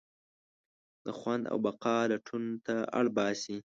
د 1.05 1.07
خوند 1.17 1.43
او 1.51 1.57
بقا 1.65 1.97
لټون 2.11 2.43
ته 2.65 2.75
اړباسي. 2.99 3.57